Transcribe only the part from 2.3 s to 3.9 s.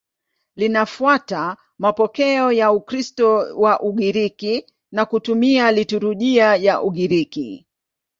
ya Ukristo wa